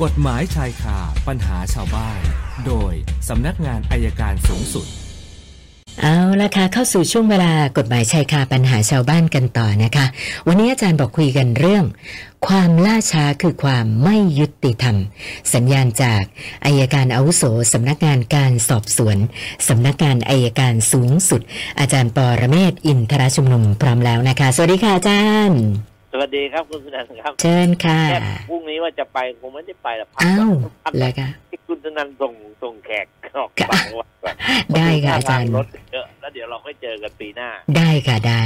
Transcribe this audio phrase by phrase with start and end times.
[0.00, 0.98] กฎหมายชายคา
[1.28, 2.20] ปัญหาชาวบ้าน
[2.66, 2.92] โดย
[3.28, 4.86] สำนักงานอายการสูงสุด
[6.00, 10.06] เอาละค่ะเข้าสู่ช่วงเวลากฎหมายชายคาปัญหาชาวบ้านกันต่อนะคะ
[10.48, 11.84] วันนี้อาจารย์บอกคุยกันเรื่อง
[12.46, 14.96] ความล่าช้าคือความไม่ยุติธรรม
[15.54, 16.22] สัญญาณจาก
[16.64, 19.16] อายการอาวุโสสำนักงานการสอบสวน
[19.68, 21.40] สำนักงานอายการสูงสุด
[21.80, 28.18] อาจารย์ปอระเมศอินทรชุมนุมพร้อมแล้วนะคะ สวัสดีค่ะอาจารย์ สวัสดีครับคุณสุนันท์ครับ เชิญค่ะแค่
[28.48, 30.52] พรุ่งนี้ว่าจะไปคงไม่ได้ไปหรอกพักอ้าว
[30.84, 34.34] พักแล้วค่ะที่คุณสุนันท์ส่งส่งแขกออกค่ะไปว่าก่อน
[34.76, 38.42] ได้ค่ะอาจารย์รถเยอะแล้วเดี๋ยวเราค่อยเจอกันปีหน้า ได้ค่ะได้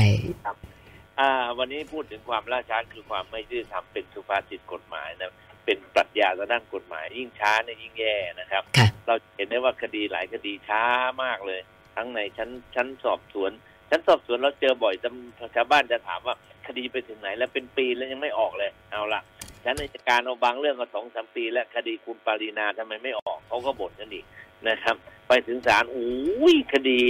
[1.21, 5.33] อ่า วันนี้พูดถึงความล่าช้าคือความไม่ยุติธรรมเป็นสุภาษิตกฎหมายนะ
[5.65, 10.83] เป็นปรัชญาทางด้านกฎหมาย ยิ่งช้าเนี่ยยิ่งแย่นะครับค่ะเราเห็นได้ว่าคดีหลายคดีช้า
[11.23, 11.60] มากเลย
[11.96, 13.51] ทั้งในชั้นชั้นสอบสวน
[13.91, 16.35] ชั้นสอบสวนเราเจอบ่อยจำชาวบ้านจะถามว่า
[16.66, 19.20] คดีไปถึงไหน แล้วเป็นปีแล้วยังไม่ออกเลย เอาละ
[19.65, 24.24] ชั้นในการเอาบางเรื่องก็สองสามปี แล้วคดีคุณปารีนาทำไมไม่ออกเขาก็บ่นกันอีก
[24.68, 24.96] นะครับ
[25.29, 27.01] ไปถึงศาลอุ้ยคดี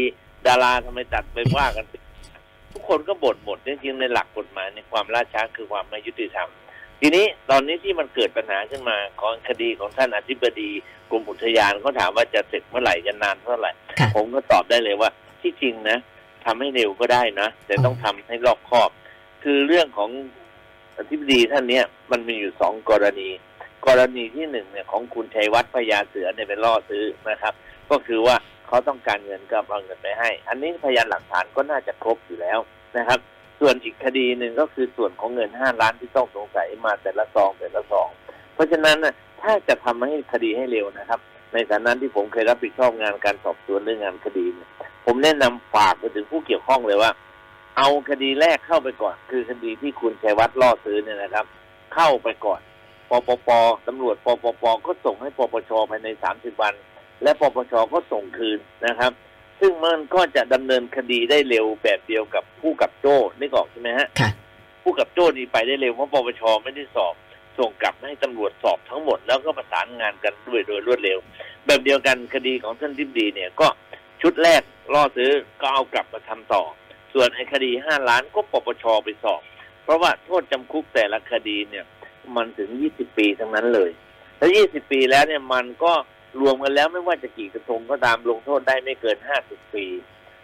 [0.47, 1.87] ดาราทำไมตัดไปว่ากัน
[2.73, 6.51] ทุกคนก็บ่นหมดจริงๆในหลักกฎหมายในความล่าช้าคือความไม่ยุติธรรม
[7.01, 10.71] ทีนี้ตอนนี้ที่มันเกิดปัญหาขึ้นมาของคดีของท่านอธิบดี
[11.11, 15.99] กรมอุทยานเขาถามว่าจะเสร็จเมื่อไหร่จะนานเท่าไหร่ค่ะผมก็ตอบได้เลยว่า ที่จริงนะ
[16.45, 18.91] ทำให้เร็วก็ได้นะ แต่ต้องทำให้รอบคอบ
[19.43, 20.11] คือเรื่องของ
[20.99, 23.29] อธิบดีท่านเนี้ยมันมีอยู่สองกรณี
[23.87, 27.55] กรณีที่หนึ่งเนี่ยของคุณชัยวัฒน์พญาเสือเนี่ยไปล่อซื้อนะครับ
[27.91, 32.59] ก็คือว่าเขาต้องการเงินก็เอาเงินไปให้ อันนี้พยานหลักฐานก็น่าจะครบอยู่แล้ว
[32.99, 33.19] นะครับ
[33.61, 38.09] ส่วนอีกคดีหนึ่งก็คือส่วนของเงินห้าล้านที่ต้องสงสัยมาแต่ละซองแต่ละซอง
[38.55, 41.21] เพราะฉะนั้นนะถ้าจะทำให้คดีให้เร็วนะครับ
[41.53, 44.45] ในฐานะที่ผมเคยรับผิดชอบงานการสอบสวนเรื่องงานคดี
[45.07, 47.11] ผมแนะนำฝากไปถึงผู้เกี่ยวข้องเลยว่า
[47.79, 51.47] เอาคดีแรกเข้าไปก่อน คือคดีที่คุณชัยวัฒน์ล่อซื้อเนี่ยนะครับ
[51.95, 52.61] เข้าไปก่อน
[53.11, 53.49] ปปป
[53.87, 56.75] ตำรวจปปปก็ส่งให้ปปชภายในสามสิบวัน
[57.23, 59.13] และปปชก็ส่งคืนนะครับ
[59.61, 64.31] ซึ่งมันก็จะดำเนินคดีได้เร็วแบบเดียวกับผู้กับโจ้นึกออกใช่ไหมฮะค่ะ
[64.83, 67.15] ผู้กับโจ้นี่ไปได้เร็วเพราะปปชไม่ได้สอบ
[67.59, 71.19] ส่งกลับให้ตำรวจสอบทั้งหมด แล้วก็ประสานงานกันด้วยโดยรวดเร็ว
[71.67, 73.69] แบบเดียวกันคดีของท่านทิบดีเนี่ยก็
[74.23, 74.63] ชุดแรก
[74.95, 76.63] ล่อซื้อก็เอากลับมาทำต่อ
[77.19, 79.43] ส่วนไอ้คดีห้าล้านก็ปปชไปสอบ
[79.85, 81.85] เพราะว่าโทษจำคุกแต่ละคดีเนี่ย
[82.37, 83.91] มันถึงยี่สิบปีทั้งนั้นเลย
[84.39, 85.93] แล้วยี่สิบปีแล้วเนี่ยมันก็
[86.41, 89.85] รวมกันแล้วไม่ว่าจะกี่กระทงก็ตามลงโทษได้ไม่เกินห้าสิบปี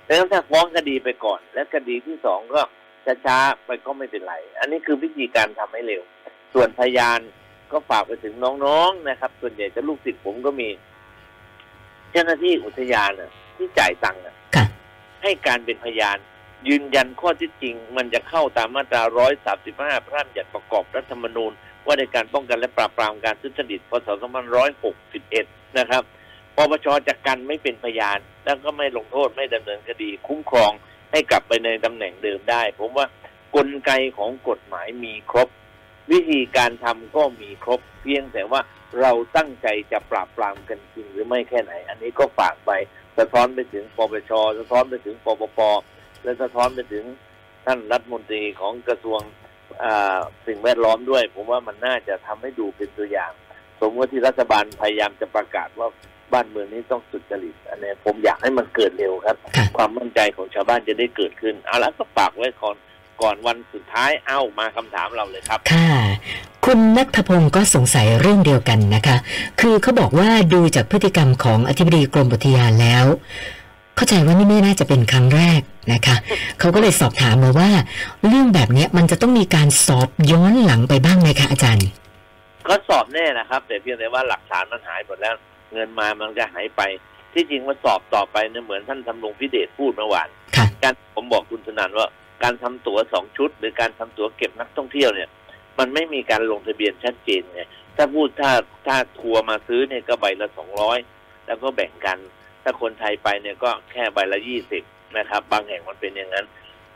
[0.07, 2.63] ดังนั้นถ้าฟ้องคดีไปก่อน และคดีที่สองก็
[3.27, 6.03] ช้าๆไปก็ไม่เป็นไร อันนี้คือวิธีการทำให้เร็ว
[6.55, 7.21] ส่วนพยาน
[7.73, 8.35] ก็ฝากไปถึง
[8.65, 10.69] น้องๆนะครับ ส่วนใหญ่จะลูกศิษย์ผมก็มี
[12.11, 14.65] เจ้าหน้าที่อุทยานน่ะที่จ่ายตังค์น่ะค่ะ
[15.23, 16.19] ให้การเป็นพยาน
[16.69, 19.03] ยืนยันข้อที่จริง มันจะเข้าตามมาตรา
[19.55, 21.53] 135 พระราชบัญญัติประกอบรัฐธรรมนูญ
[21.87, 24.09] ว่าในการป้องกันและปราบปรามการทุจริต พศ
[24.93, 26.03] 2561 นะครับ
[26.57, 30.73] ปปชจะกันไม่เป็นพยาน แล้วก็ไม่ลงโทษไม่ดำเนินคดี คุ้มครอง
[31.13, 33.07] ให้กลับไปในตำแหน่งเดิมได้ ผมว่า
[33.57, 35.49] กลไกของกฎหมายมีครบ
[36.13, 38.61] วิธีการทำก็มีครบ เพียงแต่ว่า
[39.01, 42.71] เราตั้งใจจะปราบปรามกันจริงหรือไม่แค่ไหน อันนี้ก็ฝากไป
[43.19, 45.61] สะท้อนไปถึงปปชสะท้อนไปถึงปปป
[46.23, 47.05] และสะท้อนไปถึง
[47.67, 49.21] ท่านรัฐมนตรีของกระทรวง
[49.83, 53.33] อ่าสิ่งแวดล้อมด้วย ผมว่ามันน่าจะทำให้ดูเป็นตัวอย่าง
[53.81, 55.89] สมมติที่รัฐบาลพยายามจะประกาศว่า
[56.33, 62.77] บ้านเมืองนี้ต้องสุจริตอันนี้ผมอยากให้มันเกิดเร็วครับค่ะความมั่นใจของชาวบ้านจะได้เกิดขึ้น เอาละก็ฝากไว้ก่อน
[63.23, 65.91] ก่อนวันสุดท้ายเอ้ามาคำถามเราเลยครับ ค่ะ
[66.65, 69.17] คุณนัทพงศ์ก็สงสัยเรื่องเดียวกันนะคะ
[69.61, 73.05] คือเขาบอกว่าดูจากพฤติกรรมของอธิบดีกรมอุทยานแล้ว
[73.97, 75.61] เข้าใจว่านี่ไม่น่าจะเป็นครั้งแรก
[75.93, 76.17] นะคะ
[76.59, 77.71] เขาก็เลยสอบถามมาว่า
[78.27, 81.87] เรื่องแบบเนี้ยมันจะต้องมีการสอบย้อนหลังไปบ้างไหมคะอาจารย์
[82.69, 85.35] ก็สอบแน่นะครับ แต่เพียงแต่ว่าหลักฐานมันหายหมดแล้ว
[85.73, 86.83] เงินมามันจะหายไป
[87.33, 92.07] ที่จริงว่าสอบต่อไปเนี่ยเหมือนท่านทำรงพิเดชพูดเมื่อวานค่ะการผมบอกคุณสนันว่า
[92.43, 95.29] การทำตั๋วสองชุด หรือการทำตั๋วเก็บนักท่องเที่ยวเนี่ย
[95.79, 97.63] มันไม่มีการลงทะเบียนชัดเจนไง
[97.97, 98.51] ถ้าพูดถ้า
[98.87, 100.99] ถ้าทัวร์มาซื้อเนี่ยก็ใบละสองร้อย
[101.47, 102.19] แล้วก็แบ่งกัน
[102.63, 104.83] ถ้าคนไทยไปเนี่ยก็แค่ใบละยี่สิบ
[105.19, 106.47] นะครับ บางแห่งมันเป็นอย่างนั้น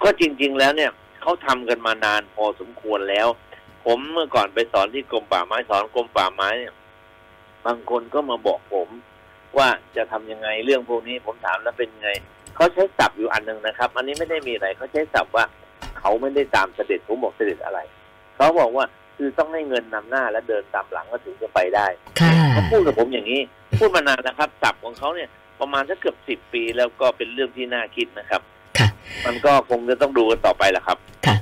[0.02, 0.90] ก็จริง ๆ แล้วเนี่ย
[1.22, 3.28] เขาทำกันมานานพอสมควรแล้ว
[3.84, 6.74] ผมเมื่อก่อนไปสอนที่กรมป่าไม้สอนกรมป่าไม้เนี่ย
[7.66, 8.88] บางคนก็มาบอกผม
[9.58, 12.10] ว่าจะทำยังไงเรื่องพวกนี้ผมถามแล้วเป็นไง
[12.56, 15.44] เขาใช้ศัพท์อยู่อันหนึ่งนะครับ อันนี้ไม่ได้มีอะไรเขาใช้ศัพท์ว่า
[15.98, 17.78] เขาไม่ได้ตามเสด็จผมบอกเสด็จอะไร
[18.36, 18.84] เขาบอกว่า
[19.16, 21.86] คือต้องให้เงินนำหน้าและเดินตามหลังก็ถึงจะไปได้
[22.20, 23.40] ค่ะเขาพูดกับผมอย่างนี้
[23.78, 25.28] พูดมานานนะครับศัพท์ของเขาเนี่ย
[25.60, 28.40] ประมาณสักเกือบสิบปีแล้วก็เป็นเรื่องที่น่าคิดนะครับ
[28.78, 28.88] ค่ะ
[29.26, 31.36] มันก็คงจะต้องดูกันต่อไปแหละครับ ค่ะ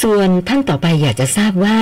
[0.00, 1.76] ส่วนท่านต่อไปอยากจะทราบว่า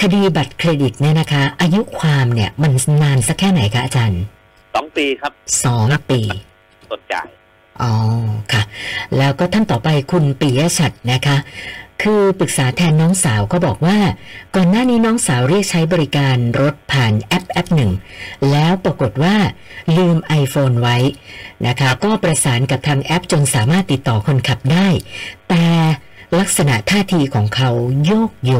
[0.00, 2.72] คดีบัตรเครดิตเนี่ยนะคะ อายุความเนี่ยมัน
[3.02, 4.22] นานสักแค่ไหนคะอาจารย์
[4.74, 5.32] สองปีครับ
[5.64, 6.20] สองปี
[6.90, 7.26] สนจ่าย
[7.82, 7.92] อ๋อ
[8.52, 8.62] ค่ะ
[9.18, 11.36] แล้วก็ท่านต่อไปคุณปิยชัดนะคะ
[12.02, 13.98] คือปรึกษาแทนน้องสาวก็บอกว่า
[14.56, 17.92] ก่อนหน้านี้น้องสาวเรียกใช้บริการรถผ่านแอปแอปหนึ่ง
[18.50, 19.36] แล้วปรากฏว่า
[19.96, 20.96] ลืม iPhone ไว้
[21.66, 24.88] นะคะ ก็ประสานกับทางแอปจนสามารถติดต่อคนขับได้
[25.48, 25.64] แต่
[26.40, 27.70] ลักษณะท่าทีของเขา
[28.04, 28.52] โยกโย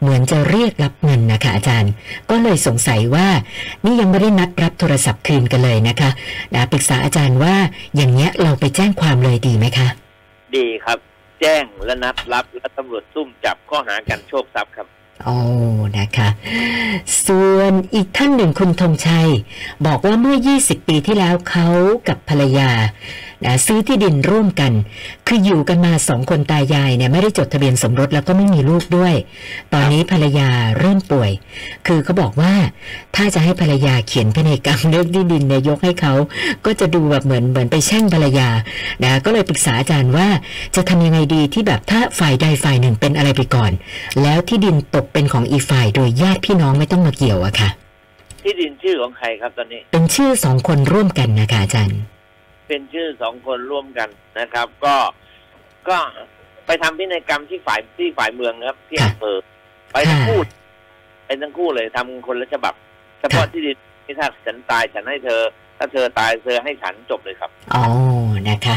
[0.00, 1.92] เหมือนจะเรียกรับเงินนะคะอาจารย์
[2.30, 3.28] ก็เลยสงสัยว่า
[3.84, 6.10] นี่ยังไม่ได้นัดรับโทรศัพท์คืนกันเลยนะคะ
[6.54, 7.54] นะปรึกษาอาจารย์ว่า
[7.96, 9.88] อย่างเงี้ยเราไปแจ้งความเลยดีไหมคะ
[10.56, 10.98] ดีครับ
[11.40, 14.86] แจ้งและนัดรับและตำรวจซุ่มจับข้อหากันโชคทรัพย์ครับ
[15.24, 15.36] โอ้
[15.98, 16.28] นะคะ
[17.26, 19.28] ส่วนอีกท่านหนึ่งคุณธงชัย
[19.86, 21.68] บอกว่าเมื่อ 20 ปีที่แล้วเขา
[22.08, 22.70] กับภรรยา
[23.44, 24.72] นะซื้อที่ดินร่วมกัน
[25.26, 29.14] คืออยู่กันมาสองคนตายายเนี่ยไม่ได้จดทะเบียนสมรสแล้วก็ไม่มีลูกด้วย
[29.72, 30.48] ตอนนี้ภรรยา
[30.78, 31.30] เริ่มป่วย
[31.86, 32.52] คือเขาบอกว่า
[33.16, 36.14] ถ้าจะให้ภรรยาเขียนพินัยกรรมเรื่องที่ดินเนี่ยยกให้เขา
[36.66, 38.48] ก็จะดูแบบเหมือนเหมือนไปแช่งภรรยา
[39.04, 40.28] นะก็เลยปรึกษาอาจารย์ว่า
[40.76, 43.72] จะทำยังไงดีที่แบบถ้าฝ่ายใดฝ่ายหนึ่งเป็นอะไรไปก่อน
[44.22, 47.68] แล้วที่ดินตกเป็นของอีกฝ่ายโดยญาติพี่น้องไม่ต้องมาเกี่ยวอะค่ะ
[48.42, 52.00] ที่ดินชื่อของใครครับตอนนี้ เป็นชื่อสองคนร่วมกันนะคะอาจารย์
[52.70, 54.08] เป็นชื่อสองคนร่วมกัน
[54.40, 54.96] นะครับ ก็
[55.88, 55.96] ก็
[56.66, 59.36] ไปทำพินัยกรรมที่ฝ่ายที่ฝ่ายเมืองครับ ที่อำเภอ
[59.92, 60.40] ไปทั้งคู่
[61.26, 62.74] ไปทั้งคู่เลยทำคนละฉบับ
[63.20, 65.40] เฉพาะค่ะที่ดินที่ถ้าฉันตายฉันให้เธอ
[65.82, 67.84] ถ้าเธอตายเธอให้ฉันจบเลยครับอ๋อ
[68.50, 68.76] นะคะ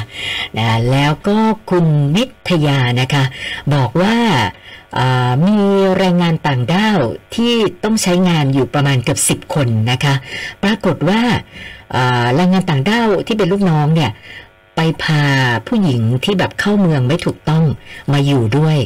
[0.58, 1.38] นะแล้วก็
[1.70, 1.86] คุณ
[2.16, 3.24] วิทยานะคะ
[3.74, 4.16] บอกว่า
[5.46, 5.58] มี
[5.98, 7.00] แรงงานต่างด้าว
[7.36, 7.54] ที่
[7.84, 10.14] ต้องใช้งานอยู่ประมาณเกือบสิบคนนะคะ
[10.64, 11.22] ปรากฏว่า
[12.36, 14.12] แรงงานต่างด้าวที่เป็นลูกน้องเนี่ย
[14.76, 15.24] ไปพา
[15.68, 17.64] ผู้หญิงที่แบบเข้าเมืองไม่ถูกต้อง
[18.14, 18.78] มาอยู่ด้วย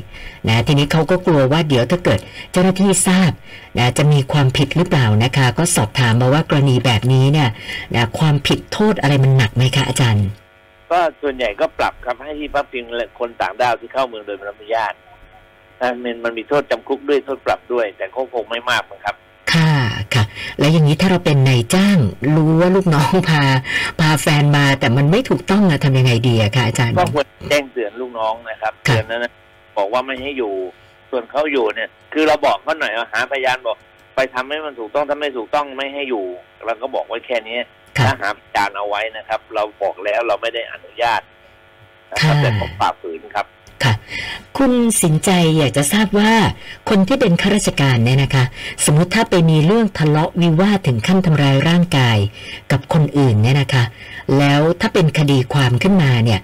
[0.47, 2.19] นะทีนี้เขาก็กลัวว่าเดี๋ยวถ้าเกิด
[2.51, 3.31] เจ้าหน้าที่ทราบ
[3.77, 7.49] นะจะมีความผิดหรือเปล่านะคะ ก็สอบถามมาว่ากรณีแบบนี้เนี่ย
[7.95, 10.27] นะความผิดโทษอะไรมันหนักไหมคะอาจารย์
[10.91, 12.83] ก็ส่วนใหญ่ก็ปรับครับให้ที่พักพิง
[13.19, 14.93] คนต่างด้าวที่เข้าเมืองโดยไม่รับอนุญาต
[16.03, 19.15] มันมันมีโทษจำคุกด้วยโทษปรับด้วย แต่ก็คงไม่มากมั้งครับ
[20.59, 21.97] แล้วอย่างนี้ถ้าเราเป็นนายจ้าง
[22.35, 23.43] รู้ว่าลูกน้องพา
[23.99, 29.31] พาแฟนมาแต่มันไม่ถูกต้องอะทำยังไงดีอะคะอาจารย์ก็ควรแจ้งเตือนลูกน้องนะครับครับเตือนนั้นนะ
[29.77, 30.53] บอกว่าไม่ให้อยู่
[31.09, 33.77] ส่วนเขาอยู่เนี่ย คือเราบอกเขาหน่อยว่าหาพยานบอก
[34.15, 36.25] ไปทำให้มันถูกต้องถ้าไม่ถูกต้องไม่ให้อยู่
[36.65, 37.57] เราก็บอกไว้แค่นี้
[37.97, 41.21] ค่ะถ้าหาพยานเอาไว้นะครับ เราบอกแล้วเราไม่ได้อนุญาต
[42.11, 43.45] นะครับค่ะแต่ผมฝ่าฝืนครับ
[44.13, 44.27] ค่ะ
[44.57, 44.71] คุณ
[45.03, 46.33] สินใจอยากจะทราบว่า
[46.89, 48.43] คนที่เป็นข้าราชการเนี่ยนะคะ
[48.85, 52.17] สมมุติถ้าไปมีเรื่องทะเลาะวิวาทถึงขั้นทำร้ายร่างกาย
[52.71, 53.83] กับคนอื่นเนี่ยนะคะ
[54.39, 56.39] แล้วถ้าเป็นคดีความขึ้นมาเนี่ย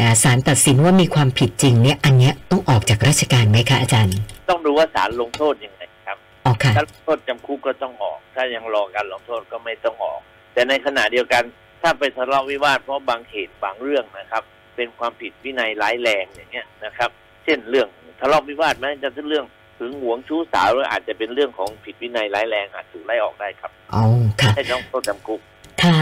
[0.00, 4.16] นะศาลตัดสินว่ามีความผิดจริงเนี่ย อันเนี้ยต้องออกจากราชการไหมคะอาจารย์
[4.50, 6.16] ต้องดูว่าศาลลงโทษยังไงครับ
[6.46, 10.20] ออกค่ะถ้าลงโทษจำคุกก็ต้องออก ถ้ายังรอการลงโทษก็ไม่ต้องออก
[10.52, 11.42] แต่ในขณะเดียวกัน
[11.82, 14.42] ถ้าไปทะเลาะวิวาทเพราะบางเหตุบางเรื่องนะครับ
[14.78, 17.10] เป็นความผิดวินัยร้ายแรงอย่างเงี้ยนะครับ
[17.44, 17.88] เช่นเรื่อง
[18.20, 19.44] ทะเลาะวิวาทแม้จะเป็นเรื่อง
[19.78, 24.02] ถึงหวงชู้สาวหรืออาจจะเป็นเรื่องของผิดวินัยร้ายแรงอาจถูกไล่ออกได้ครับอ๋อ
[24.40, 25.40] ค่ะไม่ต้องโทษจำคุก
[25.82, 25.98] ค่ะ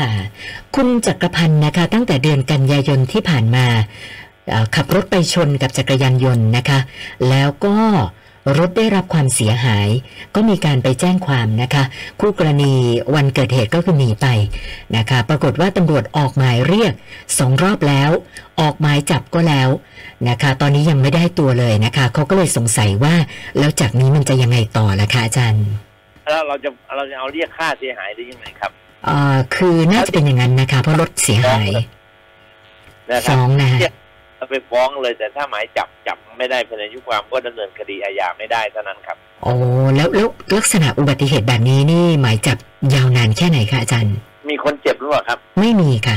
[0.74, 3.66] คุณจักรพันธ์นะคะ ตั้งแต่เดือนกันยายนที่ผ่านมา
[4.48, 6.78] เอ่อขับรถไปชนกับจักรยานยนต์นะคะ
[7.28, 7.76] แล้วก็
[8.58, 9.88] รถได้รับความเสียหาย
[10.34, 11.84] ก็มีการไปแจ้งความนะคะ
[12.20, 12.72] คู่กรณี
[13.14, 14.26] วันเกิดเหตุก็คือหนีไป
[14.96, 16.92] นะคะ ปรากฏว่าตำรวจออกหมายเรียก
[17.38, 18.10] สองรอบแล้ว
[18.60, 19.68] ออกหมายจับก็แล้ว
[20.28, 23.14] นะคะ ตอนนี้ยังไม่ได้ตัวเลยนะคะเขาก็เลยสงสัยว่า
[23.58, 25.66] แล้วจากนี้มันจะยังไงต่อล่ะคะอาจารย์
[26.30, 28.70] แล้วเราจะเราจะเอาเรียกค่าเสียหายได้ยังไงครับ
[29.04, 31.70] เอ่อคือน่าจะเป็นอย่างนั้นนะคะ เพราะรถเสียหาย
[33.12, 33.90] นะครัฟ้บองนะฮะเรา
[34.50, 39.52] ไปฟ้องเลยแต่ถ้าหมายจับจับไม่ได้ภายในอายุความก็ดำเนินคดีอาญาไม่ได้เท่านั้นครับโอ้
[39.96, 42.58] แล้วแล้วลักษณะอุบัติเหตุแบบนี้นี่หมายจับ
[42.94, 44.16] ยาวนานแค่ไหนคะอาจารย์
[44.48, 46.16] มีคนเจ็บหรือเปล่าครับ ไม่มีค่ะ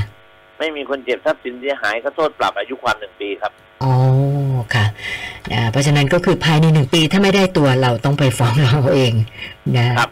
[0.60, 3.52] ไม่มีคนเจ็บทรัพย์สินเสียหายก็โทษปรับอายุความหนึ่งปีครับ
[3.84, 3.94] อ๋อ
[4.74, 4.86] ค่ะ
[5.52, 9.14] นะเพราะฉะนั้นก็คือภายในหนึ่งปีถ้าไม่ได้ตัวเราต้องไปฟ้องเราเอง
[9.78, 10.10] นะครับ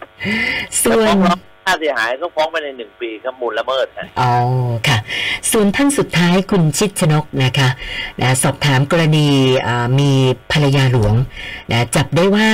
[0.84, 4.32] ส่วฟ้นองร้อง ค่าเสียหายต้องฟ้องไปในหนึ่งปีครับมูลละเมิดนะอ๋อ
[4.88, 4.98] ค่ะ
[5.52, 7.70] ส่วนท่านสุดท้ายคุณชิดชนกนะคะ
[8.22, 9.28] นะสอบถามกรณี
[10.00, 10.12] มี
[10.52, 11.14] ภรรยาหลวง
[11.72, 12.48] นะจับได้ว่า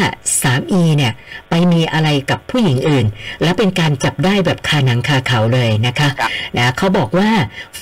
[0.43, 1.13] สามีเนี่ย
[1.49, 3.05] ไปมีอะไรกับผู้หญิงอื่น
[3.43, 7.29] แล้วเป็นการจับได้แบบคาหนังคาเขาเลยนะคะครับนะเขาบอกว่า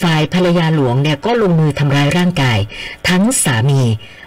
[0.02, 2.60] ฝ่ายภรรยาหลวงเนี่ยก็ลงมือทำร้ายร่างกาย
[3.10, 3.82] ทั้งสามี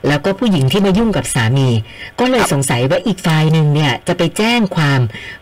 [0.08, 1.68] แล้วก็ผู้หญิงที่มายุ่งกับสามี
[2.20, 5.00] ก็เลยสงสัยว่าอีกฝ่ายหนึ่งเนี่ยจะไปแจ้งความ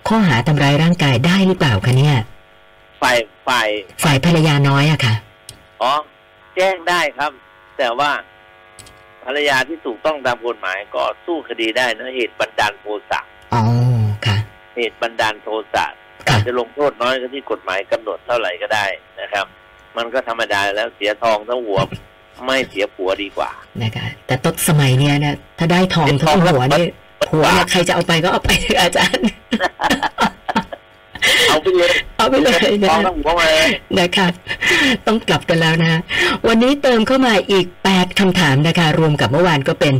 [0.08, 2.16] ข้อหาทำร้ายร่างกายได้หรือเปล่าคะเนี่ย
[3.02, 3.18] ฝ่าย
[3.48, 3.68] ฝ่าย
[4.02, 5.14] ฝ่ายภรรยาน้อยอะค่ะ
[5.82, 5.92] อ๋อ
[6.56, 7.32] แจ้งได้ครับ
[7.78, 8.10] แต่ว่า
[9.24, 13.20] ภรรยาที่ถูกต้องตามกฎหมายก็สู้คดีได้นะเหตุบันดาลโทสะ
[13.54, 13.62] อ๋อ
[14.26, 14.36] ค่ะ
[14.76, 15.84] เหตุบันดาลโทสะ
[16.28, 18.86] ค่ะอาจจะลงโทษน้อยก็ที่กฎหมายกำหนดเท่าไหร่ก็ได้
[19.20, 19.46] นะครับ
[19.96, 21.80] มันก็ธรรมดาแล้วเสียทองทั้งหัว
[22.44, 23.50] ไม่เสียผัวดีกว่า
[23.82, 26.84] นะคะแต่ต้นสมัยเนี้ยนะถ้าได้ทองทั้งหัวนี่
[27.32, 29.26] หัวเนี่ยใครจะเอาไปก็เอาไปเถอะอาจารย์
[31.48, 34.26] เอาไปเลยเอาไปเลยทนะองทั้งหัวมาเลยนะคะ
[35.06, 36.00] ต้องกลับกันแล้วนะ
[36.48, 39.94] วันนี้เติมเข้ามาอีก 8คำถามนะคะ รวมกับเมื่อวานก็เป็น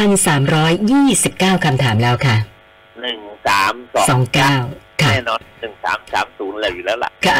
[0.00, 2.36] 1,329คำถามแล้วค่ะ
[3.02, 3.74] หนึ่งสาม
[4.10, 7.36] สอง29ค่ะแน่นอนหนึ่งสามสามศูนย์อะไรอยู่แล้วล่ะ ค่ะ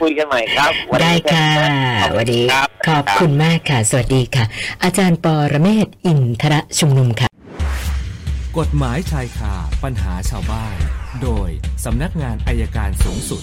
[0.00, 1.46] คุยกันใหม่ครับวันได้นี้ค่ะ
[2.02, 4.44] ขอบสวัสดีครับขอบคุณมากค่ะ สวัสดีค่ะ
[4.84, 7.28] อาจารย์ปอระเมศวร์อินทรชุมนุมค่ะ
[8.58, 10.76] กฎหมายชายคาปัญหาชาวบ้าน
[11.22, 11.48] โดย
[11.84, 13.42] สำนักงานอายการสูงสุด